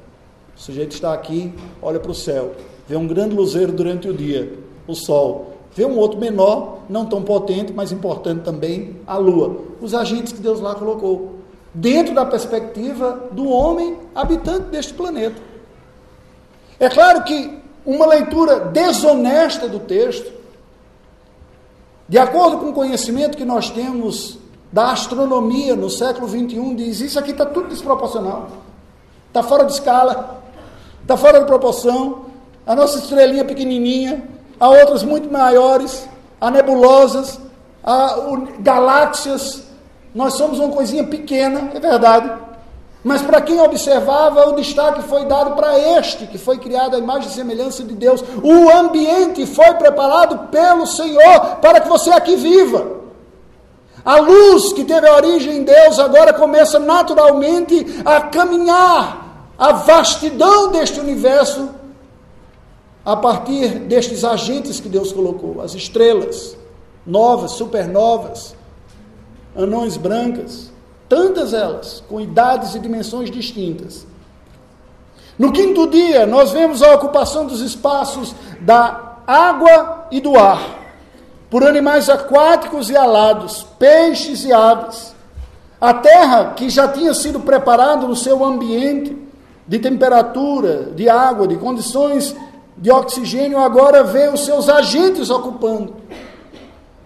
[0.55, 2.53] O sujeito está aqui, olha para o céu,
[2.88, 4.53] vê um grande luzeiro durante o dia,
[4.88, 5.53] o sol.
[5.75, 9.62] Vê um outro menor, não tão potente, mas importante também, a lua.
[9.79, 11.36] Os agentes que Deus lá colocou.
[11.73, 15.39] Dentro da perspectiva do homem habitante deste planeta.
[16.79, 20.38] É claro que uma leitura desonesta do texto
[22.10, 24.38] de acordo com o conhecimento que nós temos
[24.72, 28.50] da astronomia no século 21, diz: isso aqui está tudo desproporcional,
[29.28, 30.44] está fora de escala,
[31.02, 32.27] está fora de proporção.
[32.67, 34.23] A nossa estrelinha pequenininha,
[34.60, 36.08] há outras muito maiores,
[36.42, 37.40] há nebulosas,
[37.83, 38.15] há
[38.60, 39.69] galáxias
[40.13, 42.38] nós somos uma coisinha pequena, é verdade.
[43.04, 47.29] Mas para quem observava, o destaque foi dado para este, que foi criado à imagem
[47.29, 48.21] e semelhança de Deus.
[48.43, 53.00] O ambiente foi preparado pelo Senhor para que você aqui viva.
[54.04, 60.71] A luz que teve a origem em Deus agora começa naturalmente a caminhar a vastidão
[60.71, 61.69] deste universo
[63.06, 66.58] a partir destes agentes que Deus colocou, as estrelas
[67.06, 68.56] novas, supernovas,
[69.56, 70.71] anões brancas,
[71.10, 74.05] tantas elas, com idades e dimensões distintas.
[75.37, 80.62] No quinto dia, nós vemos a ocupação dos espaços da água e do ar,
[81.49, 85.15] por animais aquáticos e alados, peixes e aves.
[85.81, 89.17] A terra, que já tinha sido preparada no seu ambiente
[89.65, 92.35] de temperatura, de água, de condições
[92.77, 95.95] de oxigênio, agora vê os seus agentes ocupando.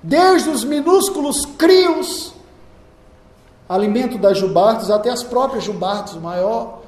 [0.01, 2.32] Desde os minúsculos crios
[3.67, 6.81] alimento das jubartes, até as próprias jubartes, maior,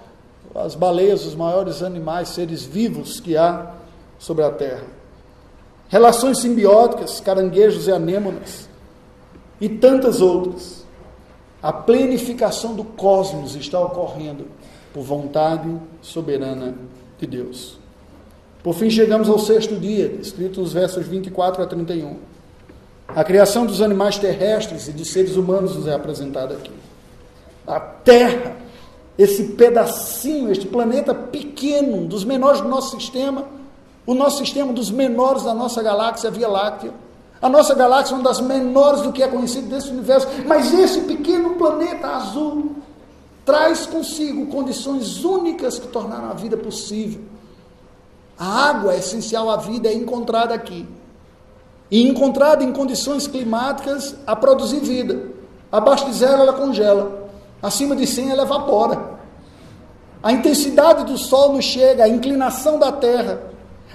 [0.53, 3.73] as baleias, os maiores animais, seres vivos que há
[4.17, 4.85] sobre a terra.
[5.89, 8.67] Relações simbióticas, caranguejos e anêmonas,
[9.59, 10.83] e tantas outras.
[11.61, 14.47] A plenificação do cosmos está ocorrendo
[14.93, 16.75] por vontade soberana
[17.19, 17.77] de Deus.
[18.63, 22.17] Por fim, chegamos ao sexto dia, escrito nos versos 24 a 31.
[23.15, 26.73] A criação dos animais terrestres e de seres humanos nos é apresentada aqui.
[27.65, 28.57] A Terra,
[29.17, 33.45] esse pedacinho, este planeta pequeno, dos menores do nosso sistema,
[34.05, 36.91] o nosso sistema dos menores da nossa galáxia, a Via Láctea.
[37.41, 40.99] A nossa galáxia é uma das menores do que é conhecido desse universo, mas esse
[41.01, 42.75] pequeno planeta azul
[43.45, 47.21] traz consigo condições únicas que tornaram a vida possível.
[48.37, 50.85] A água é essencial à vida é encontrada aqui
[51.89, 55.35] e encontrada em condições climáticas a produzir vida.
[55.71, 57.29] Abaixo de zero ela congela,
[57.61, 59.15] acima de 100 ela evapora.
[60.21, 63.41] A intensidade do Sol nos chega, a inclinação da Terra,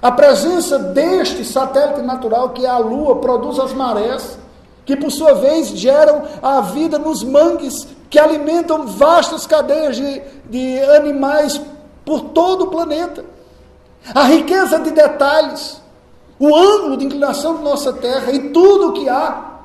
[0.00, 4.38] a presença deste satélite natural que é a Lua produz as marés,
[4.84, 10.80] que por sua vez geram a vida nos mangues que alimentam vastas cadeias de, de
[10.96, 11.60] animais
[12.04, 13.24] por todo o planeta.
[14.14, 15.79] A riqueza de detalhes
[16.40, 19.60] o ângulo de inclinação da nossa Terra e tudo o que há,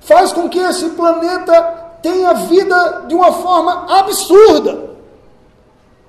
[0.00, 1.62] faz com que esse planeta
[2.02, 4.90] tenha vida de uma forma absurda.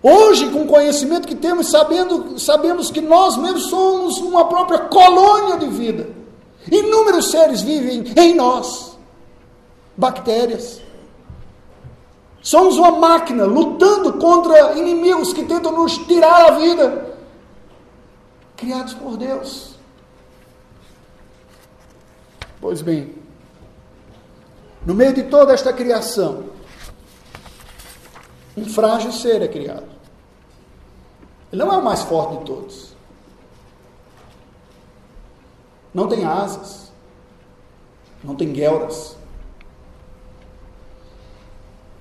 [0.01, 5.57] Hoje, com o conhecimento que temos, sabendo, sabemos que nós mesmos somos uma própria colônia
[5.57, 6.09] de vida.
[6.71, 8.97] Inúmeros seres vivem em nós.
[9.95, 10.81] Bactérias.
[12.41, 17.15] Somos uma máquina lutando contra inimigos que tentam nos tirar a vida.
[18.55, 19.76] Criados por Deus.
[22.59, 23.13] Pois bem,
[24.85, 26.45] no meio de toda esta criação,
[28.55, 29.87] um frágil ser é criado.
[31.51, 32.95] Ele não é o mais forte de todos.
[35.93, 36.91] Não tem asas.
[38.23, 39.15] Não tem guelras.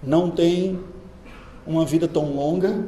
[0.03, 0.83] Não tem
[1.67, 2.87] uma vida tão longa.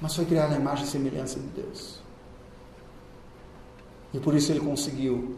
[0.00, 2.00] Mas foi criado à imagem e semelhança de Deus.
[4.12, 5.36] E por isso ele conseguiu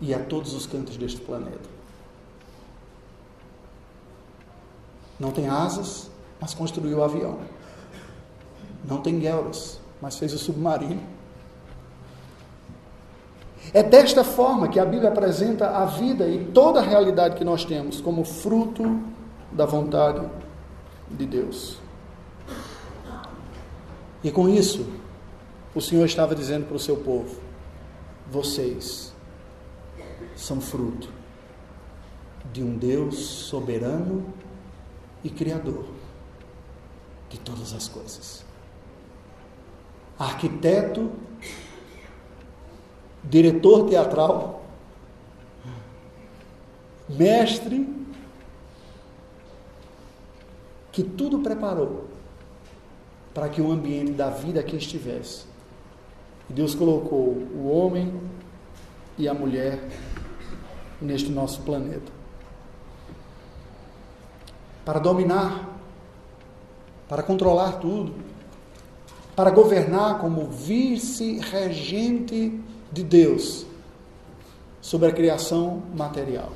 [0.00, 1.76] e a todos os cantos deste planeta.
[5.18, 7.38] Não tem asas, mas construiu o avião.
[8.84, 11.00] Não tem guerras, mas fez o submarino.
[13.72, 17.64] É desta forma que a Bíblia apresenta a vida e toda a realidade que nós
[17.64, 19.00] temos como fruto
[19.50, 20.24] da vontade
[21.10, 21.78] de Deus.
[24.22, 24.86] E com isso,
[25.74, 27.40] o Senhor estava dizendo para o seu povo:
[28.30, 29.15] vocês
[30.36, 31.08] são fruto
[32.52, 34.32] de um Deus soberano
[35.24, 35.86] e criador
[37.28, 38.44] de todas as coisas.
[40.18, 41.10] Arquiteto,
[43.24, 44.64] diretor teatral,
[47.08, 47.94] mestre,
[50.92, 52.06] que tudo preparou
[53.34, 55.44] para que o ambiente da vida aqui estivesse.
[56.48, 58.18] Deus colocou o homem
[59.18, 59.78] e a mulher
[61.00, 62.12] neste nosso planeta.
[64.84, 65.78] Para dominar,
[67.08, 68.14] para controlar tudo,
[69.34, 73.66] para governar como vice-regente de Deus
[74.80, 76.52] sobre a criação material.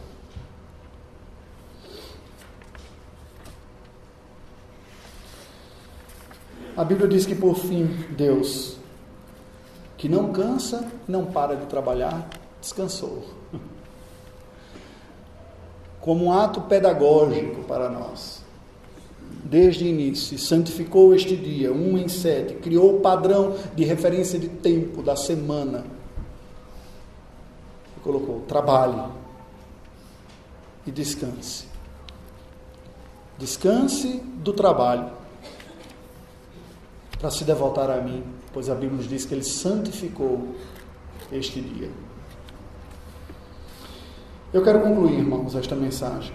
[6.77, 7.87] A Bíblia diz que por fim
[8.17, 8.77] Deus,
[9.99, 12.31] que não cansa, não para de trabalhar,
[12.61, 13.40] descansou.
[16.01, 18.41] Como um ato pedagógico para nós.
[19.45, 24.49] Desde o início, santificou este dia, um em sete, criou o padrão de referência de
[24.49, 25.85] tempo da semana.
[27.97, 29.03] E colocou: trabalhe
[30.87, 31.67] e descanse.
[33.39, 35.11] Descanse do trabalho
[37.19, 38.23] para se devotar a mim,
[38.53, 40.55] pois a Bíblia nos diz que ele santificou
[41.33, 41.91] este dia.
[44.53, 46.35] Eu quero concluir, irmãos, esta mensagem,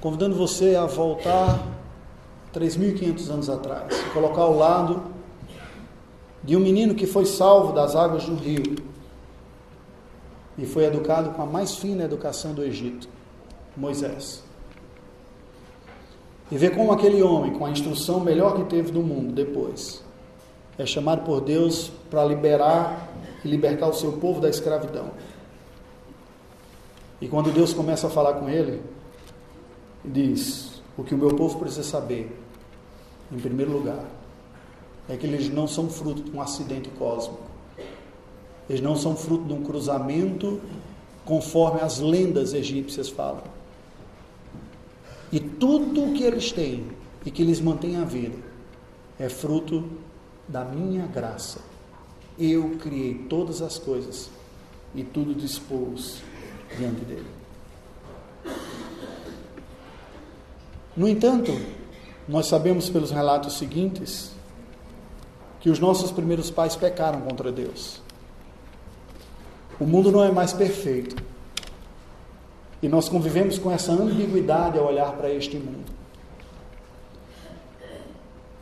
[0.00, 1.64] convidando você a voltar
[2.52, 5.00] 3.500 anos atrás, colocar ao lado
[6.42, 8.78] de um menino que foi salvo das águas do rio
[10.56, 13.08] e foi educado com a mais fina educação do Egito,
[13.76, 14.42] Moisés.
[16.50, 20.02] E ver como aquele homem, com a instrução melhor que teve do mundo depois,
[20.76, 23.08] é chamado por Deus para liberar
[23.44, 25.10] e libertar o seu povo da escravidão.
[27.20, 28.82] E quando Deus começa a falar com ele,
[30.04, 32.36] diz: O que o meu povo precisa saber,
[33.30, 34.04] em primeiro lugar,
[35.08, 37.42] é que eles não são fruto de um acidente cósmico.
[38.68, 40.60] Eles não são fruto de um cruzamento
[41.24, 43.42] conforme as lendas egípcias falam.
[45.32, 46.86] E tudo o que eles têm
[47.24, 48.38] e que lhes mantém a vida
[49.18, 49.84] é fruto
[50.46, 51.60] da minha graça.
[52.38, 54.30] Eu criei todas as coisas
[54.94, 56.22] e tudo dispus
[56.76, 57.26] diante dele.
[60.96, 61.52] No entanto,
[62.28, 64.32] nós sabemos pelos relatos seguintes
[65.60, 68.00] que os nossos primeiros pais pecaram contra Deus.
[69.80, 71.16] O mundo não é mais perfeito.
[72.82, 75.97] E nós convivemos com essa ambiguidade ao olhar para este mundo.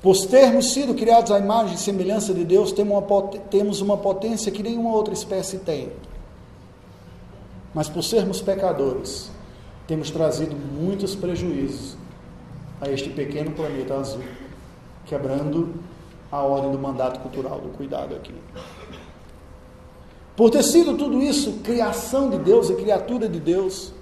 [0.06, 2.72] Por termos sido criados à imagem e semelhança de Deus,
[3.50, 5.90] temos uma potência que nenhuma outra espécie tem.
[7.74, 9.32] Mas por sermos pecadores,
[9.84, 11.96] temos trazido muitos prejuízos
[12.80, 14.22] a este pequeno planeta azul,
[15.06, 15.74] quebrando
[16.30, 18.34] a ordem do mandato cultural do cuidado aqui.
[20.36, 23.92] Por ter sido tudo isso criação de Deus e criatura de Deus,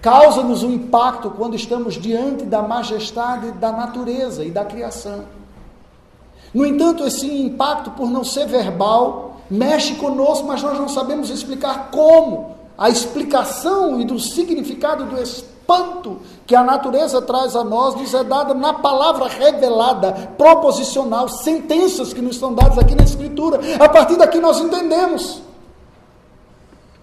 [0.00, 5.24] causa-nos um impacto quando estamos diante da majestade da natureza e da criação.
[6.52, 11.90] No entanto, esse impacto, por não ser verbal, mexe conosco, mas nós não sabemos explicar
[11.90, 12.58] como.
[12.76, 18.24] A explicação e do significado do espanto que a natureza traz a nós nos é
[18.24, 23.60] dada na palavra revelada, proposicional, sentenças que nos são dadas aqui na Escritura.
[23.78, 25.42] A partir daqui nós entendemos.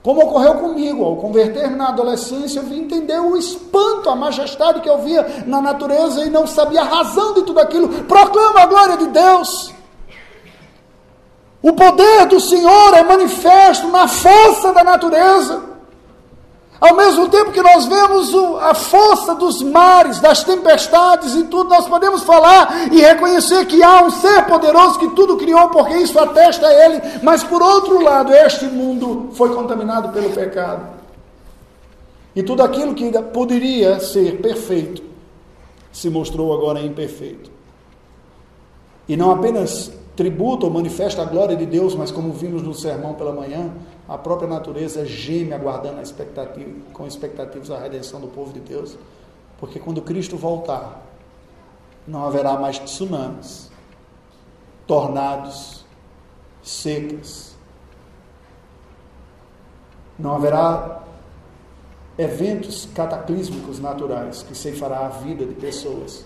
[0.07, 4.89] Como ocorreu comigo, ao converter-me na adolescência, eu vim entender o espanto, a majestade que
[4.89, 7.89] eu via na natureza e não sabia a razão de tudo aquilo.
[8.05, 9.73] Proclama a glória de Deus.
[11.61, 15.61] O poder do Senhor é manifesto na força da natureza.
[16.79, 21.87] Ao mesmo tempo que nós vemos a força dos mares, das tempestades e tudo, nós
[21.87, 26.67] podemos falar e reconhecer que há um ser poderoso que tudo criou, porque isso atesta
[26.67, 27.01] a Ele.
[27.23, 30.97] Mas por outro lado, este mundo foi contaminado pelo pecado.
[32.35, 35.01] E tudo aquilo que poderia ser perfeito
[35.91, 37.49] se mostrou agora imperfeito.
[39.09, 43.13] E não apenas tributa ou manifesta a glória de Deus, mas como vimos no sermão
[43.13, 43.71] pela manhã,
[44.09, 48.97] a própria natureza geme aguardando a expectativa, com expectativas a redenção do povo de Deus,
[49.59, 51.05] porque quando Cristo voltar,
[52.07, 53.69] não haverá mais tsunamis,
[54.87, 55.85] tornados,
[56.63, 57.55] secas,
[60.17, 61.03] não haverá
[62.17, 66.25] eventos cataclísmicos naturais que ceifará a vida de pessoas.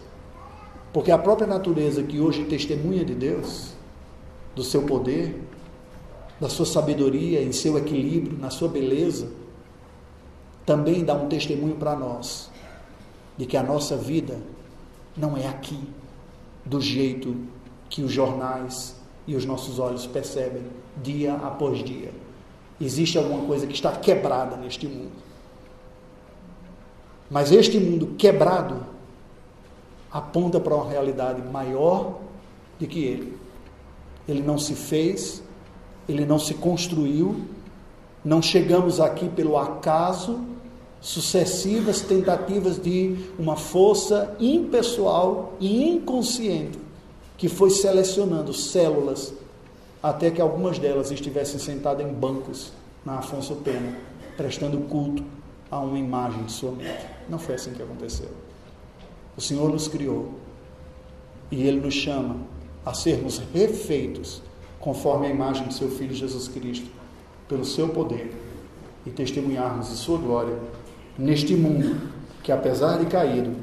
[0.94, 3.81] Porque a própria natureza que hoje testemunha de Deus,
[4.56, 5.42] do seu poder,
[6.40, 9.32] da sua sabedoria, em seu equilíbrio, na sua beleza,
[10.66, 12.50] também dá um testemunho para nós
[13.38, 14.40] de que a nossa vida
[15.16, 15.80] não é aqui,
[16.66, 17.36] do jeito
[17.90, 18.96] que os jornais
[19.28, 20.64] e os nossos olhos percebem
[21.02, 22.12] dia após dia.
[22.80, 25.12] Existe alguma coisa que está quebrada neste mundo.
[27.30, 28.84] Mas este mundo quebrado
[30.12, 32.20] aponta para uma realidade maior
[32.80, 33.41] do que ele.
[34.32, 35.44] Ele não se fez,
[36.08, 37.42] ele não se construiu,
[38.24, 40.40] não chegamos aqui pelo acaso,
[41.02, 46.80] sucessivas tentativas de uma força impessoal e inconsciente
[47.38, 49.34] que foi selecionando células
[50.02, 52.72] até que algumas delas estivessem sentadas em bancos
[53.04, 53.98] na Afonso Pena,
[54.38, 55.24] prestando culto
[55.70, 57.06] a uma imagem de sua mente.
[57.28, 58.30] Não foi assim que aconteceu.
[59.36, 60.30] O Senhor nos criou
[61.52, 62.38] e Ele nos chama
[62.86, 64.42] a sermos refeitos
[64.80, 66.90] conforme a imagem de seu Filho Jesus Cristo,
[67.48, 68.34] pelo seu poder
[69.06, 70.58] e testemunharmos de Sua glória
[71.18, 72.10] neste mundo
[72.44, 73.56] que, apesar de caído,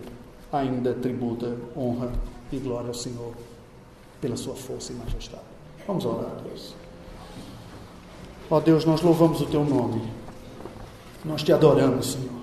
[0.52, 2.12] ainda tributa honra
[2.52, 3.32] e glória ao Senhor
[4.20, 5.42] pela Sua força e majestade.
[5.86, 6.74] Vamos orar, Deus.
[8.50, 10.02] Ó Deus, nós louvamos o Teu nome,
[11.24, 12.38] nós te adoramos, Senhor.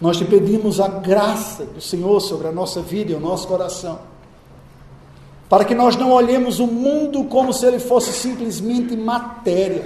[0.00, 3.98] Nós te pedimos a graça do Senhor sobre a nossa vida e o nosso coração
[5.48, 9.84] para que nós não olhemos o mundo como se ele fosse simplesmente matéria.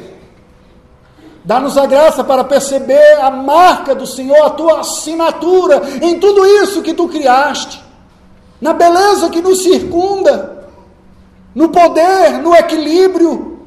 [1.44, 6.82] Dá-nos a graça para perceber a marca do Senhor, a tua assinatura em tudo isso
[6.82, 7.82] que tu criaste,
[8.60, 10.68] na beleza que nos circunda,
[11.54, 13.58] no poder, no equilíbrio,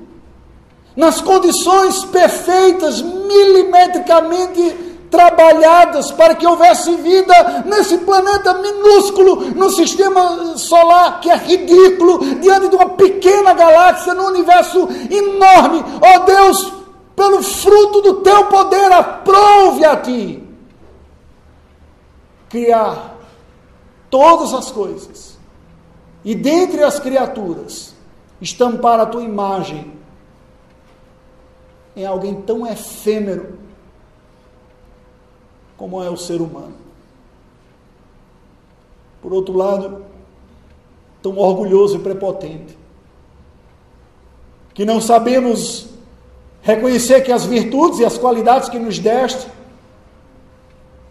[0.96, 11.20] nas condições perfeitas, milimetricamente trabalhadas para que houvesse vida nesse planeta minúsculo, no sistema solar,
[11.22, 15.84] que é ridículo, diante de uma pequena galáxia, no universo enorme.
[16.02, 16.74] Ó oh Deus,
[17.16, 20.44] pelo fruto do teu poder, aprove a ti
[22.50, 23.16] criar
[24.10, 25.38] todas as coisas
[26.24, 27.94] e dentre as criaturas
[28.40, 29.94] estampar a tua imagem
[31.96, 33.65] em alguém tão efêmero
[35.78, 36.76] como é o ser humano.
[39.22, 40.06] Por outro lado,
[41.22, 42.78] tão orgulhoso e prepotente,
[44.74, 45.88] que não sabemos
[46.62, 49.48] reconhecer que as virtudes e as qualidades que nos deste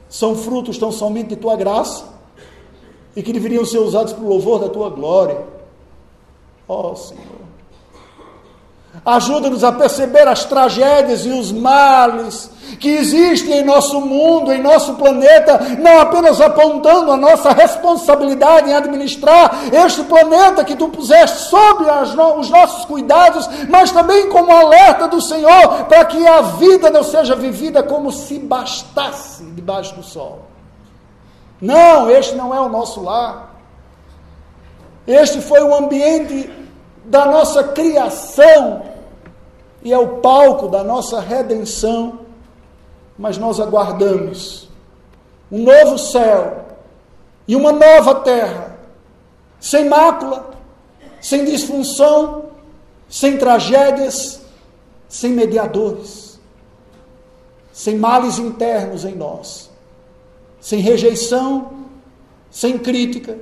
[0.09, 2.13] são frutos tão somente de tua graça
[3.17, 5.45] e que deveriam ser usados para o louvor da tua glória.
[6.69, 7.45] Ó oh, Senhor.
[9.05, 14.95] Ajuda-nos a perceber as tragédias e os males que existem em nosso mundo, em nosso
[14.95, 21.85] planeta, não apenas apontando a nossa responsabilidade em administrar este planeta que tu puseste sob
[22.17, 27.05] no, os nossos cuidados, mas também como alerta do Senhor para que a vida não
[27.05, 30.43] seja vivida como se bastasse debaixo do sol.
[31.61, 33.55] Não, este não é o nosso lar.
[35.07, 36.51] Este foi o ambiente
[37.05, 38.83] da nossa criação
[39.83, 42.25] e é o palco da nossa redenção
[43.17, 44.69] mas nós aguardamos
[45.51, 46.65] um novo céu
[47.47, 48.77] e uma nova terra,
[49.61, 50.51] sem mácula,
[51.21, 52.47] sem disfunção,
[53.09, 54.41] sem tragédias,
[55.09, 56.41] sem mediadores,
[57.73, 59.71] sem males internos em nós,
[60.61, 61.85] sem rejeição,
[62.51, 63.39] sem crítica,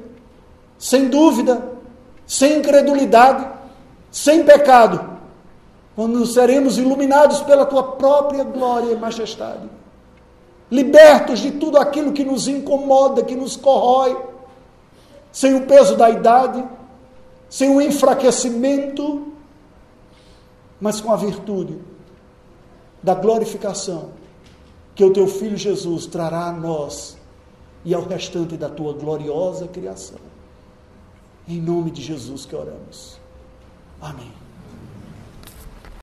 [0.79, 1.72] sem dúvida,
[2.33, 3.47] sem incredulidade,
[4.11, 5.19] sem pecado
[5.95, 9.69] quando seremos iluminados pela tua própria glória e majestade,
[10.71, 14.19] libertos de tudo aquilo que nos incomoda, que nos corrói,
[15.31, 16.67] sem o peso da idade,
[17.51, 19.31] sem o enfraquecimento,
[20.81, 21.79] mas com a virtude
[23.03, 24.09] da glorificação
[24.95, 27.15] que o teu filho Jesus trará a nós
[27.85, 30.32] e ao restante da tua gloriosa criação.
[31.49, 33.19] Em nome de Jesus que oramos.
[34.01, 34.42] Amém.